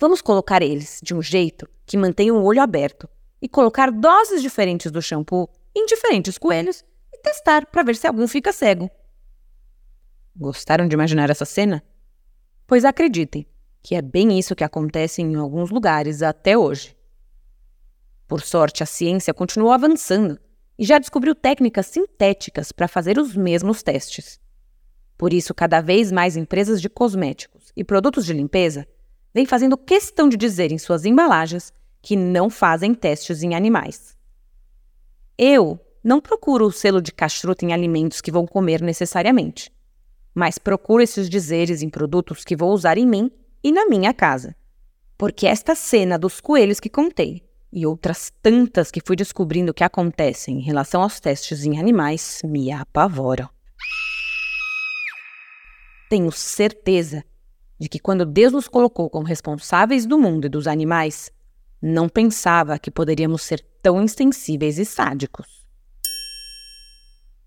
Vamos 0.00 0.22
colocar 0.22 0.62
eles 0.62 1.00
de 1.02 1.14
um 1.14 1.20
jeito 1.20 1.68
que 1.84 1.98
mantenha 1.98 2.32
o 2.32 2.42
olho 2.42 2.62
aberto 2.62 3.06
e 3.42 3.46
colocar 3.46 3.92
doses 3.92 4.40
diferentes 4.40 4.90
do 4.90 5.02
shampoo 5.02 5.50
em 5.76 5.84
diferentes 5.84 6.38
coelhos 6.38 6.82
e 7.12 7.18
testar 7.18 7.66
para 7.66 7.82
ver 7.82 7.96
se 7.96 8.06
algum 8.06 8.26
fica 8.26 8.54
cego. 8.54 8.90
Gostaram 10.34 10.88
de 10.88 10.94
imaginar 10.94 11.28
essa 11.28 11.44
cena? 11.44 11.84
Pois 12.66 12.86
acreditem, 12.86 13.46
que 13.84 13.94
é 13.94 14.00
bem 14.00 14.38
isso 14.38 14.56
que 14.56 14.64
acontece 14.64 15.20
em 15.20 15.34
alguns 15.34 15.70
lugares 15.70 16.22
até 16.22 16.56
hoje. 16.56 16.96
Por 18.26 18.40
sorte, 18.40 18.82
a 18.82 18.86
ciência 18.86 19.34
continuou 19.34 19.72
avançando 19.72 20.40
e 20.78 20.86
já 20.86 20.98
descobriu 20.98 21.34
técnicas 21.34 21.88
sintéticas 21.88 22.72
para 22.72 22.88
fazer 22.88 23.18
os 23.18 23.36
mesmos 23.36 23.82
testes. 23.82 24.40
Por 25.18 25.34
isso, 25.34 25.52
cada 25.52 25.82
vez 25.82 26.10
mais 26.10 26.34
empresas 26.34 26.80
de 26.80 26.88
cosméticos 26.88 27.72
e 27.76 27.84
produtos 27.84 28.24
de 28.24 28.32
limpeza 28.32 28.88
vêm 29.34 29.44
fazendo 29.44 29.76
questão 29.76 30.30
de 30.30 30.38
dizer 30.38 30.72
em 30.72 30.78
suas 30.78 31.04
embalagens 31.04 31.70
que 32.00 32.16
não 32.16 32.48
fazem 32.48 32.94
testes 32.94 33.42
em 33.42 33.54
animais. 33.54 34.16
Eu 35.36 35.78
não 36.02 36.22
procuro 36.22 36.64
o 36.64 36.72
selo 36.72 37.02
de 37.02 37.12
castruta 37.12 37.66
em 37.66 37.74
alimentos 37.74 38.22
que 38.22 38.32
vou 38.32 38.48
comer 38.48 38.80
necessariamente 38.80 39.70
mas 40.34 40.58
procuro 40.58 41.02
esses 41.02 41.30
dizeres 41.30 41.80
em 41.80 41.88
produtos 41.88 42.44
que 42.44 42.56
vou 42.56 42.72
usar 42.72 42.98
em 42.98 43.06
mim 43.06 43.30
e 43.64 43.72
na 43.72 43.86
minha 43.86 44.12
casa. 44.12 44.54
Porque 45.16 45.46
esta 45.46 45.74
cena 45.74 46.18
dos 46.18 46.38
coelhos 46.38 46.78
que 46.78 46.90
contei 46.90 47.42
e 47.72 47.86
outras 47.86 48.30
tantas 48.42 48.90
que 48.90 49.00
fui 49.04 49.16
descobrindo 49.16 49.72
que 49.72 49.82
acontecem 49.82 50.58
em 50.58 50.62
relação 50.62 51.02
aos 51.02 51.18
testes 51.18 51.64
em 51.64 51.80
animais 51.80 52.42
me 52.44 52.70
apavoram. 52.70 53.48
Tenho 56.10 56.30
certeza 56.30 57.24
de 57.80 57.88
que 57.88 57.98
quando 57.98 58.26
Deus 58.26 58.52
nos 58.52 58.68
colocou 58.68 59.08
como 59.08 59.26
responsáveis 59.26 60.06
do 60.06 60.18
mundo 60.18 60.46
e 60.46 60.50
dos 60.50 60.66
animais, 60.66 61.32
não 61.80 62.08
pensava 62.08 62.78
que 62.78 62.90
poderíamos 62.90 63.42
ser 63.42 63.64
tão 63.82 64.02
insensíveis 64.02 64.78
e 64.78 64.84
sádicos. 64.84 65.53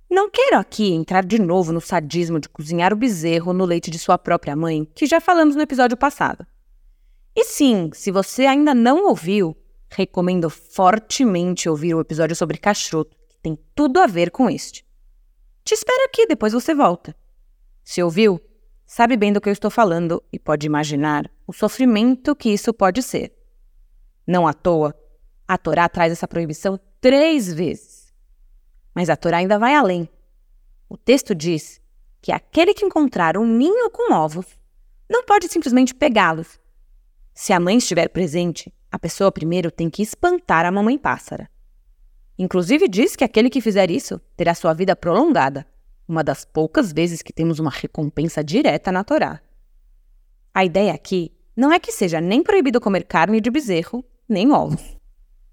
Não 0.10 0.30
quero 0.30 0.58
aqui 0.58 0.94
entrar 0.94 1.26
de 1.26 1.38
novo 1.38 1.74
no 1.74 1.82
sadismo 1.82 2.40
de 2.40 2.48
cozinhar 2.48 2.94
o 2.94 2.98
bezerro 2.98 3.52
no 3.52 3.66
leite 3.66 3.92
de 3.92 4.00
sua 4.00 4.18
própria 4.18 4.56
mãe, 4.56 4.86
que 4.96 5.06
já 5.06 5.20
falamos 5.20 5.56
no 5.56 5.62
episódio 5.62 5.98
passado. 5.98 6.48
E 7.36 7.44
sim, 7.44 7.90
se 7.94 8.10
você 8.10 8.46
ainda 8.46 8.74
não 8.74 9.08
ouviu, 9.10 9.56
recomendo 9.90 10.50
fortemente 10.50 11.68
ouvir 11.68 11.94
o 11.94 12.00
episódio 12.00 12.36
sobre 12.36 12.58
cachoto, 12.58 13.18
que 13.28 13.38
tem 13.38 13.58
tudo 13.76 14.00
a 14.00 14.08
ver 14.08 14.32
com 14.32 14.50
este. 14.50 14.86
Te 15.64 15.74
espero 15.74 16.06
aqui, 16.06 16.26
depois 16.26 16.54
você 16.54 16.74
volta. 16.74 17.14
Se 17.84 18.02
ouviu, 18.02 18.42
sabe 18.86 19.18
bem 19.18 19.34
do 19.34 19.42
que 19.42 19.50
eu 19.50 19.54
estou 19.54 19.70
falando 19.70 20.24
e 20.32 20.40
pode 20.40 20.66
imaginar 20.66 21.30
o 21.46 21.52
sofrimento 21.52 22.36
que 22.36 22.50
isso 22.50 22.74
pode 22.74 23.04
ser. 23.04 23.34
Não 24.26 24.48
à 24.48 24.54
toa, 24.54 24.96
a 25.46 25.58
Torá 25.58 25.90
traz 25.90 26.14
essa 26.14 26.28
proibição 26.28 26.80
três 27.02 27.54
vezes. 27.54 27.97
Mas 28.98 29.12
a 29.12 29.16
Torá 29.16 29.38
ainda 29.38 29.60
vai 29.60 29.76
além. 29.76 30.10
O 30.90 30.98
texto 30.98 31.36
diz 31.36 31.80
que 32.20 32.32
aquele 32.32 32.74
que 32.74 32.84
encontrar 32.84 33.38
um 33.38 33.46
ninho 33.46 33.92
com 33.92 34.12
ovos 34.12 34.48
não 35.08 35.24
pode 35.24 35.48
simplesmente 35.48 35.94
pegá-los. 35.94 36.60
Se 37.32 37.54
a 37.54 37.60
mãe 37.60 37.78
estiver 37.78 38.08
presente, 38.10 38.74
a 38.92 38.98
pessoa 38.98 39.32
primeiro 39.32 39.70
tem 39.70 39.88
que 39.88 40.02
espantar 40.02 40.66
a 40.66 40.72
mamãe 40.72 40.98
pássara. 40.98 41.48
Inclusive 42.40 42.88
diz 42.88 43.16
que 43.16 43.24
aquele 43.24 43.52
que 43.52 43.62
fizer 43.62 43.92
isso 43.92 44.20
terá 44.36 44.56
sua 44.56 44.74
vida 44.74 44.96
prolongada, 44.96 45.68
uma 46.08 46.24
das 46.24 46.44
poucas 46.44 46.92
vezes 46.92 47.22
que 47.22 47.32
temos 47.32 47.60
uma 47.60 47.70
recompensa 47.70 48.44
direta 48.44 48.92
na 48.92 49.04
Torá. 49.04 49.40
A 50.52 50.66
ideia 50.66 50.92
aqui 50.92 51.32
não 51.56 51.72
é 51.72 51.78
que 51.80 51.92
seja 51.92 52.20
nem 52.20 52.42
proibido 52.42 52.82
comer 52.82 53.04
carne 53.04 53.40
de 53.40 53.52
bezerro, 53.52 54.04
nem 54.28 54.52
ovos. 54.52 54.98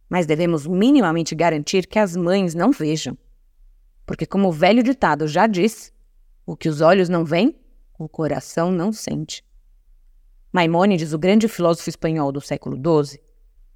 Mas 0.08 0.24
devemos 0.24 0.66
minimamente 0.66 1.34
garantir 1.34 1.86
que 1.86 1.98
as 1.98 2.16
mães 2.16 2.54
não 2.54 2.70
vejam. 2.70 3.18
Porque, 4.06 4.26
como 4.26 4.48
o 4.48 4.52
velho 4.52 4.82
ditado 4.82 5.26
já 5.26 5.46
diz, 5.46 5.92
o 6.46 6.56
que 6.56 6.68
os 6.68 6.80
olhos 6.80 7.08
não 7.08 7.24
veem, 7.24 7.56
o 7.98 8.08
coração 8.08 8.70
não 8.70 8.92
sente. 8.92 9.44
Maimônides, 10.52 11.12
o 11.12 11.18
grande 11.18 11.48
filósofo 11.48 11.88
espanhol 11.88 12.30
do 12.30 12.40
século 12.40 12.76
XII, 12.76 13.18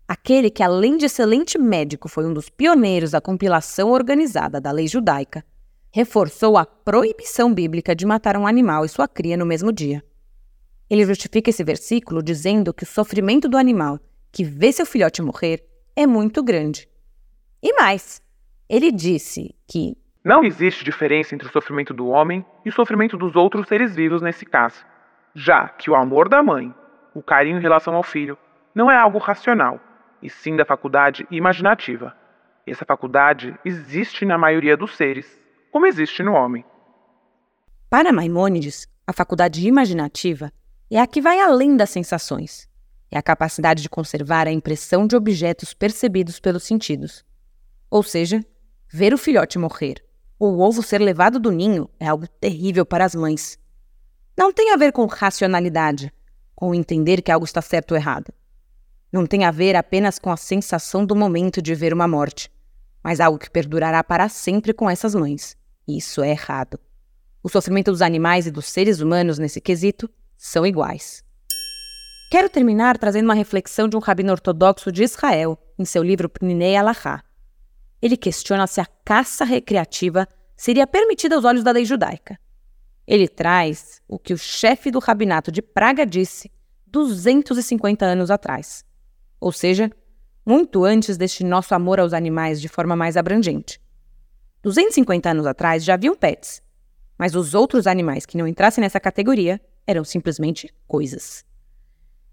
aquele 0.07 0.51
que, 0.51 0.63
além 0.63 0.97
de 0.97 1.07
excelente 1.07 1.59
médico, 1.59 2.09
foi 2.09 2.27
um 2.27 2.33
dos 2.33 2.49
pioneiros 2.49 3.13
da 3.13 3.21
compilação 3.21 3.91
organizada 3.91 4.61
da 4.61 4.71
lei 4.71 4.87
judaica, 4.87 5.45
reforçou 5.91 6.57
a 6.57 6.67
proibição 6.67 7.53
bíblica 7.53 7.97
de 7.97 8.07
matar 8.07 8.37
um 8.37 8.47
animal 8.47 8.85
e 8.85 8.89
sua 8.89 9.09
cria 9.09 9.37
no 9.37 9.47
mesmo 9.47 9.73
dia. 9.73 10.05
Ele 10.89 11.05
justifica 11.05 11.51
esse 11.51 11.65
versículo 11.65 12.23
dizendo 12.23 12.73
que 12.73 12.85
o 12.85 12.87
sofrimento 12.87 13.49
do 13.49 13.57
animal 13.57 13.99
que 14.31 14.45
vê 14.45 14.73
seu 14.73 14.87
filhote 14.87 15.23
morrer 15.23 15.65
é 15.97 16.07
muito 16.07 16.43
grande. 16.43 16.89
E 17.63 17.73
mais, 17.75 18.23
ele 18.69 18.93
disse 18.93 19.55
que 19.67 19.97
não 20.25 20.43
existe 20.43 20.85
diferença 20.85 21.35
entre 21.35 21.47
o 21.47 21.53
sofrimento 21.53 21.95
do 21.95 22.09
homem 22.09 22.45
e 22.65 22.69
o 22.69 22.73
sofrimento 22.73 23.17
dos 23.17 23.37
outros 23.37 23.69
seres 23.69 23.95
vivos 23.95 24.21
nesse 24.21 24.45
caso, 24.45 24.85
já 25.35 25.69
que 25.69 25.91
o 25.91 25.95
amor 25.95 26.29
da 26.29 26.43
mãe, 26.43 26.75
o 27.15 27.23
carinho 27.23 27.59
em 27.59 27.63
relação 27.63 27.95
ao 27.95 28.03
filho, 28.03 28.37
não 28.75 28.91
é 28.91 28.97
algo 28.97 29.19
racional, 29.19 29.81
e 30.21 30.29
sim 30.29 30.57
da 30.57 30.65
faculdade 30.65 31.27
imaginativa. 31.31 32.17
Essa 32.67 32.85
faculdade 32.85 33.59
existe 33.65 34.25
na 34.25 34.37
maioria 34.37 34.77
dos 34.77 34.97
seres, 34.97 35.41
como 35.71 35.87
existe 35.87 36.23
no 36.23 36.33
homem. 36.33 36.65
Para 37.89 38.13
Maimônides, 38.13 38.87
a 39.07 39.13
faculdade 39.13 39.67
imaginativa 39.67 40.53
é 40.91 41.01
a 41.01 41.07
que 41.07 41.21
vai 41.21 41.41
além 41.41 41.77
das 41.77 41.91
sensações. 41.91 42.69
É 43.11 43.17
a 43.17 43.23
capacidade 43.23 43.81
de 43.81 43.89
conservar 43.89 44.47
a 44.47 44.53
impressão 44.53 45.07
de 45.07 45.17
objetos 45.17 45.73
percebidos 45.73 46.39
pelos 46.39 46.65
sentidos. 46.65 47.25
Ou 47.91 48.03
seja, 48.03 48.45
ver 48.93 49.15
o 49.15 49.19
filhote 49.19 49.59
morrer 49.59 50.07
o 50.39 50.61
ovo 50.61 50.83
ser 50.83 51.01
levado 51.01 51.41
do 51.41 51.51
ninho 51.51 51.91
é 51.99 52.07
algo 52.07 52.29
terrível 52.29 52.87
para 52.87 53.05
as 53.05 53.15
mães. 53.15 53.59
Não 54.37 54.53
tem 54.53 54.73
a 54.73 54.77
ver 54.77 54.93
com 54.93 55.05
racionalidade, 55.07 56.13
com 56.55 56.73
entender 56.73 57.23
que 57.23 57.33
algo 57.33 57.45
está 57.45 57.61
certo 57.61 57.93
ou 57.93 57.97
errado. 57.97 58.33
Não 59.13 59.27
tem 59.27 59.45
a 59.45 59.51
ver 59.51 59.75
apenas 59.75 60.19
com 60.19 60.31
a 60.31 60.37
sensação 60.37 61.05
do 61.05 61.17
momento 61.17 61.61
de 61.61 61.75
ver 61.75 61.93
uma 61.93 62.07
morte, 62.07 62.53
mas 63.03 63.19
algo 63.19 63.39
que 63.39 63.51
perdurará 63.51 64.05
para 64.05 64.29
sempre 64.29 64.73
com 64.73 64.89
essas 64.89 65.15
mães. 65.15 65.57
Isso 65.89 66.23
é 66.23 66.31
errado. 66.31 66.79
O 67.43 67.49
sofrimento 67.49 67.91
dos 67.91 68.03
animais 68.03 68.47
e 68.47 68.51
dos 68.51 68.67
seres 68.67 69.01
humanos 69.01 69.39
nesse 69.39 69.61
quesito 69.61 70.09
são 70.37 70.65
iguais. 70.65 71.25
Quero 72.31 72.49
terminar 72.49 72.99
trazendo 72.99 73.25
uma 73.25 73.35
reflexão 73.35 73.89
de 73.89 73.97
um 73.97 74.01
rabino 74.01 74.33
ortodoxo 74.33 74.93
de 74.93 75.03
Israel 75.03 75.59
em 75.79 75.85
seu 75.85 76.03
livro 76.03 76.29
Pninei 76.29 76.77
Alahá, 76.77 77.25
ele 78.01 78.17
questiona 78.17 78.67
se 78.67 78.81
a 78.81 78.87
caça 79.05 79.45
recreativa 79.45 80.27
seria 80.57 80.87
permitida 80.87 81.35
aos 81.35 81.45
olhos 81.45 81.65
da 81.65 81.71
lei 81.71 81.85
judaica. 81.85 82.39
Ele 83.07 83.27
traz 83.27 84.03
o 84.07 84.19
que 84.19 84.35
o 84.35 84.39
chefe 84.39 84.91
do 84.91 84.99
rabinato 84.99 85.51
de 85.51 85.63
Praga 85.63 86.05
disse 86.05 86.51
250 86.87 88.05
anos 88.05 88.31
atrás, 88.31 88.85
ou 89.41 89.53
seja, 89.53 89.91
muito 90.45 90.85
antes 90.85 91.17
deste 91.17 91.45
nosso 91.45 91.75
amor 91.75 92.01
aos 92.01 92.13
animais 92.13 92.61
de 92.61 92.69
forma 92.69 92.97
mais 92.97 93.17
abrangente. 93.17 93.81
250 94.63 95.31
anos 95.31 95.47
atrás 95.47 95.85
já 95.85 95.95
haviam 95.95 96.15
pets, 96.15 96.63
mas 97.19 97.35
os 97.35 97.55
outros 97.55 97.87
animais 97.87 98.27
que 98.27 98.37
não 98.37 98.47
entrassem 98.47 98.83
nessa 98.83 99.01
categoria 99.01 99.61
eram 99.87 100.05
simplesmente 100.05 100.73
coisas. 100.87 101.45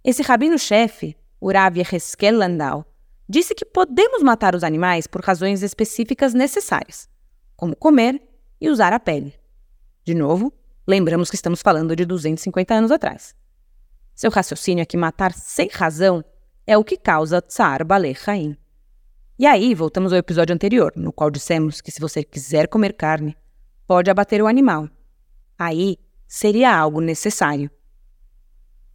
Esse 0.04 0.22
rabino-chefe, 0.22 1.16
Urav 1.42 1.78
Yeheskel 1.78 2.38
Landau, 2.38 2.86
disse 3.28 3.56
que 3.56 3.66
podemos 3.66 4.22
matar 4.22 4.56
os 4.56 4.64
animais 4.64 5.08
por 5.08 5.22
razões 5.22 5.64
específicas 5.64 6.34
necessárias, 6.34 7.10
como 7.56 7.76
comer 7.76 8.22
e 8.60 8.70
usar 8.70 8.94
a 8.94 9.00
pele. 9.00 9.34
De 10.04 10.14
novo, 10.14 10.54
lembramos 10.88 11.30
que 11.30 11.36
estamos 11.36 11.62
falando 11.62 11.96
de 11.96 12.06
250 12.06 12.74
anos 12.74 12.92
atrás. 12.92 13.36
Seu 14.14 14.32
raciocínio 14.32 14.82
é 14.82 14.86
que 14.86 14.96
matar 14.96 15.34
sem 15.34 15.68
razão 15.68 16.24
é 16.66 16.78
o 16.78 16.84
que 16.84 16.98
causa 16.98 17.42
Tsar 17.42 17.84
Balei 17.84 18.16
Haim. 18.26 18.58
E 19.38 19.46
aí, 19.46 19.76
voltamos 19.76 20.14
ao 20.14 20.20
episódio 20.20 20.54
anterior, 20.54 20.94
no 20.96 21.12
qual 21.12 21.30
dissemos 21.30 21.82
que 21.82 21.92
se 21.92 22.00
você 22.00 22.24
quiser 22.24 22.70
comer 22.70 22.94
carne, 22.94 23.36
pode 23.86 24.10
abater 24.10 24.42
o 24.42 24.48
animal. 24.48 24.90
Aí, 25.60 25.98
seria 26.26 26.74
algo 26.74 27.02
necessário. 27.02 27.70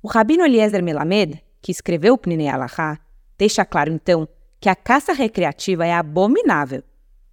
O 0.03 0.09
Rabino 0.09 0.45
Eliezer 0.45 0.83
Melamed, 0.83 1.45
que 1.61 1.71
escreveu 1.71 2.15
o 2.15 2.19
Pnei 2.19 2.49
Alahá, 2.49 2.99
deixa 3.41 3.65
claro 3.65 3.91
então 3.91 4.29
que 4.61 4.69
a 4.69 4.77
caça 4.77 5.15
recreativa 5.15 5.87
é 5.87 5.95
abominável, 5.95 6.83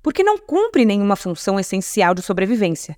porque 0.01 0.23
não 0.23 0.37
cumpre 0.37 0.85
nenhuma 0.85 1.17
função 1.17 1.59
essencial 1.59 2.13
de 2.13 2.21
sobrevivência. 2.21 2.97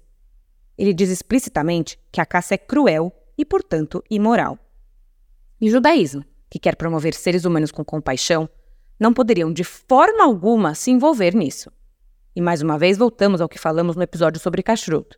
Ele 0.77 0.93
diz 0.93 1.09
explicitamente 1.09 1.99
que 2.11 2.21
a 2.21 2.25
caça 2.25 2.53
é 2.53 2.57
cruel 2.57 3.11
e, 3.35 3.43
portanto, 3.43 4.03
imoral. 4.11 4.59
E 5.59 5.69
o 5.69 5.71
judaísmo, 5.71 6.23
que 6.51 6.59
quer 6.59 6.75
promover 6.75 7.15
seres 7.15 7.45
humanos 7.45 7.71
com 7.71 7.83
compaixão, 7.83 8.47
não 8.99 9.11
poderiam 9.11 9.51
de 9.51 9.63
forma 9.63 10.23
alguma 10.23 10.75
se 10.75 10.91
envolver 10.91 11.33
nisso. 11.33 11.71
E 12.35 12.41
mais 12.41 12.61
uma 12.61 12.77
vez 12.77 12.95
voltamos 12.95 13.41
ao 13.41 13.49
que 13.49 13.57
falamos 13.57 13.95
no 13.95 14.03
episódio 14.03 14.39
sobre 14.39 14.61
kashrut 14.61 15.17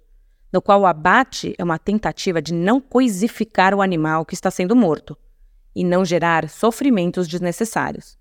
no 0.54 0.62
qual 0.62 0.82
o 0.82 0.86
abate 0.86 1.56
é 1.58 1.64
uma 1.64 1.80
tentativa 1.80 2.42
de 2.42 2.54
não 2.54 2.82
coisificar 2.82 3.74
o 3.74 3.82
animal 3.82 4.26
que 4.26 4.34
está 4.34 4.52
sendo 4.52 4.76
morto 4.76 5.18
e 5.76 5.84
não 5.84 6.04
gerar 6.04 6.50
sofrimentos 6.50 7.28
desnecessários, 7.28 8.18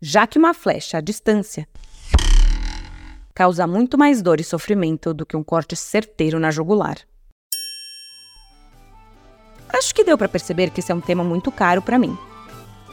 já 0.00 0.26
que 0.26 0.38
uma 0.38 0.52
flecha 0.52 0.98
à 0.98 1.00
distância 1.00 1.66
causa 3.34 3.66
muito 3.66 3.96
mais 3.96 4.20
dor 4.20 4.40
e 4.40 4.44
sofrimento 4.44 5.14
do 5.14 5.24
que 5.24 5.36
um 5.36 5.42
corte 5.42 5.74
certeiro 5.74 6.38
na 6.38 6.50
jugular. 6.50 6.96
Acho 9.72 9.94
que 9.94 10.04
deu 10.04 10.18
para 10.18 10.28
perceber 10.28 10.70
que 10.70 10.80
esse 10.80 10.92
é 10.92 10.94
um 10.94 11.00
tema 11.00 11.24
muito 11.24 11.50
caro 11.50 11.80
para 11.80 11.98
mim. 11.98 12.16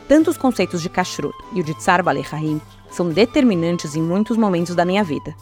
Tanto 0.08 0.30
os 0.30 0.38
conceitos 0.38 0.82
de 0.82 0.90
kashrut 0.90 1.36
e 1.54 1.60
o 1.60 1.64
de 1.64 1.74
tsar 1.76 2.02
balei 2.02 2.24
são 2.90 3.10
determinantes 3.10 3.96
em 3.96 4.02
muitos 4.02 4.38
momentos 4.38 4.76
da 4.76 4.86
minha 4.86 5.04
vida. 5.04 5.36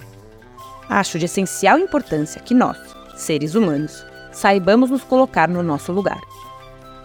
Acho 0.90 1.20
de 1.20 1.26
essencial 1.26 1.78
importância 1.78 2.42
que 2.42 2.54
nós, 2.54 2.78
seres 3.16 3.56
humanos, 3.56 4.06
saibamos 4.32 4.90
nos 4.90 5.04
colocar 5.04 5.48
no 5.48 5.62
nosso 5.62 5.92
lugar. 5.92 6.22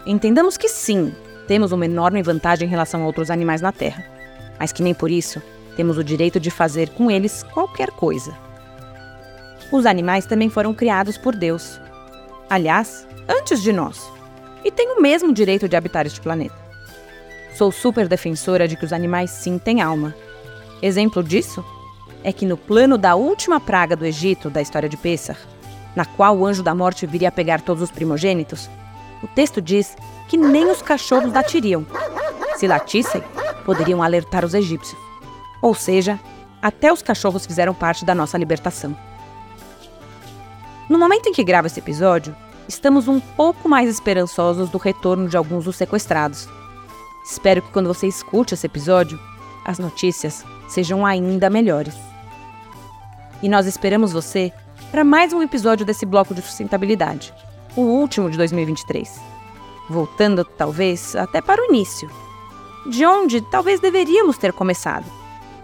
Entendamos 0.05 0.57
que 0.57 0.67
sim, 0.67 1.13
temos 1.47 1.71
uma 1.71 1.85
enorme 1.85 2.21
vantagem 2.21 2.67
em 2.67 2.71
relação 2.71 3.01
a 3.01 3.05
outros 3.05 3.29
animais 3.29 3.61
na 3.61 3.71
Terra, 3.71 4.03
mas 4.59 4.71
que 4.71 4.83
nem 4.83 4.93
por 4.93 5.11
isso 5.11 5.41
temos 5.75 5.97
o 5.97 6.03
direito 6.03 6.39
de 6.39 6.51
fazer 6.51 6.89
com 6.89 7.09
eles 7.09 7.43
qualquer 7.43 7.89
coisa. 7.91 8.33
Os 9.71 9.85
animais 9.85 10.25
também 10.25 10.49
foram 10.49 10.73
criados 10.73 11.17
por 11.17 11.35
Deus. 11.35 11.79
Aliás, 12.49 13.07
antes 13.27 13.61
de 13.61 13.73
nós. 13.73 14.11
E 14.63 14.71
têm 14.71 14.95
o 14.95 15.01
mesmo 15.01 15.33
direito 15.33 15.67
de 15.67 15.75
habitar 15.75 16.05
este 16.05 16.21
planeta. 16.21 16.55
Sou 17.55 17.71
super 17.71 18.07
defensora 18.07 18.67
de 18.67 18.75
que 18.75 18.85
os 18.85 18.93
animais 18.93 19.29
sim 19.29 19.57
têm 19.57 19.81
alma. 19.81 20.15
Exemplo 20.81 21.23
disso 21.23 21.63
é 22.23 22.31
que 22.31 22.45
no 22.45 22.55
plano 22.55 22.97
da 22.97 23.15
última 23.15 23.59
praga 23.59 23.95
do 23.95 24.05
Egito, 24.05 24.49
da 24.49 24.61
história 24.61 24.87
de 24.87 24.95
Pessah, 24.95 25.37
na 25.95 26.05
qual 26.05 26.37
o 26.37 26.45
anjo 26.45 26.63
da 26.63 26.73
morte 26.73 27.05
viria 27.05 27.27
a 27.27 27.31
pegar 27.31 27.61
todos 27.61 27.83
os 27.83 27.91
primogênitos, 27.91 28.69
o 29.23 29.27
texto 29.27 29.61
diz 29.61 29.95
que 30.27 30.35
nem 30.35 30.69
os 30.69 30.81
cachorros 30.81 31.31
latiriam. 31.31 31.85
Se 32.57 32.67
latissem, 32.67 33.23
poderiam 33.65 34.03
alertar 34.03 34.43
os 34.43 34.53
egípcios. 34.53 34.99
Ou 35.61 35.73
seja, 35.73 36.19
até 36.61 36.91
os 36.91 37.01
cachorros 37.01 37.45
fizeram 37.45 37.73
parte 37.73 38.03
da 38.03 38.13
nossa 38.13 38.37
libertação. 38.37 38.95
No 40.89 40.99
momento 40.99 41.27
em 41.27 41.33
que 41.33 41.43
gravo 41.43 41.67
esse 41.67 41.79
episódio, 41.79 42.35
estamos 42.67 43.07
um 43.07 43.19
pouco 43.19 43.69
mais 43.69 43.89
esperançosos 43.89 44.69
do 44.69 44.77
retorno 44.77 45.29
de 45.29 45.37
alguns 45.37 45.63
dos 45.63 45.77
sequestrados. 45.77 46.47
Espero 47.25 47.61
que 47.61 47.71
quando 47.71 47.87
você 47.87 48.07
escute 48.07 48.53
esse 48.53 48.67
episódio, 48.67 49.17
as 49.63 49.79
notícias 49.79 50.45
sejam 50.67 51.05
ainda 51.05 51.49
melhores. 51.49 51.95
E 53.41 53.47
nós 53.47 53.65
esperamos 53.65 54.11
você 54.11 54.51
para 54.91 55.05
mais 55.05 55.31
um 55.31 55.41
episódio 55.41 55.85
desse 55.85 56.05
bloco 56.05 56.33
de 56.33 56.41
sustentabilidade, 56.41 57.33
o 57.75 57.81
último 57.81 58.29
de 58.29 58.37
2023. 58.37 59.19
Voltando, 59.89 60.43
talvez, 60.45 61.15
até 61.15 61.41
para 61.41 61.61
o 61.61 61.65
início, 61.65 62.09
de 62.89 63.05
onde 63.05 63.41
talvez 63.41 63.79
deveríamos 63.79 64.37
ter 64.37 64.53
começado, 64.53 65.05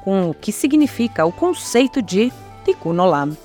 com 0.04 0.30
o 0.30 0.34
que 0.34 0.52
significa 0.52 1.26
o 1.26 1.32
conceito 1.32 2.02
de 2.02 2.32
Tikkun 2.66 3.00
Olam. 3.00 3.38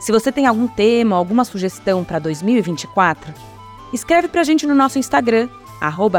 Se 0.00 0.12
você 0.12 0.30
tem 0.30 0.46
algum 0.46 0.66
tema, 0.66 1.16
alguma 1.16 1.44
sugestão 1.44 2.04
para 2.04 2.18
2024, 2.18 3.32
escreve 3.92 4.28
para 4.28 4.40
a 4.40 4.44
gente 4.44 4.66
no 4.66 4.74
nosso 4.74 4.98
Instagram, 4.98 5.48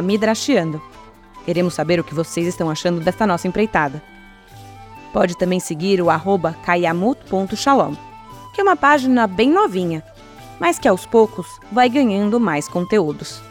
Midrashiando. 0.04 0.82
Queremos 1.46 1.74
saber 1.74 2.00
o 2.00 2.04
que 2.04 2.14
vocês 2.14 2.48
estão 2.48 2.70
achando 2.70 3.00
desta 3.00 3.26
nossa 3.26 3.48
empreitada. 3.48 4.02
Pode 5.14 5.38
também 5.38 5.60
seguir 5.60 6.02
o 6.02 6.10
arroba 6.10 6.56
kayamut.shalom 6.66 7.96
que 8.56 8.62
é 8.62 8.64
uma 8.64 8.78
página 8.78 9.28
bem 9.28 9.52
novinha, 9.52 10.02
mas 10.60 10.80
que 10.80 10.88
aos 10.88 11.06
poucos 11.06 11.60
vai 11.72 11.90
ganhando 11.90 12.40
mais 12.40 12.68
conteúdos. 12.68 13.42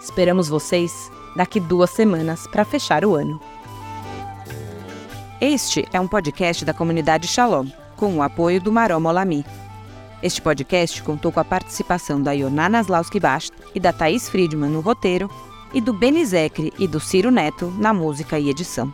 Esperamos 0.00 0.48
vocês 0.48 1.10
daqui 1.36 1.60
duas 1.60 1.90
semanas 1.90 2.46
para 2.46 2.64
fechar 2.64 3.04
o 3.04 3.14
ano. 3.14 3.40
Este 5.40 5.88
é 5.92 6.00
um 6.00 6.08
podcast 6.08 6.64
da 6.64 6.74
comunidade 6.74 7.26
Shalom, 7.26 7.66
com 7.96 8.16
o 8.16 8.22
apoio 8.22 8.60
do 8.60 8.72
Marom 8.72 9.04
Olami. 9.06 9.44
Este 10.22 10.42
podcast 10.42 11.02
contou 11.02 11.32
com 11.32 11.40
a 11.40 11.44
participação 11.44 12.20
da 12.20 12.32
Yonana 12.32 12.80
Slauski 12.80 13.18
Bast 13.18 13.52
e 13.74 13.80
da 13.80 13.92
Thaís 13.92 14.28
Friedman 14.28 14.70
no 14.70 14.80
roteiro, 14.80 15.30
e 15.72 15.80
do 15.80 15.92
Benizekre 15.92 16.72
e 16.78 16.86
do 16.86 16.98
Ciro 16.98 17.30
Neto 17.30 17.72
na 17.78 17.94
música 17.94 18.38
e 18.38 18.50
edição. 18.50 18.92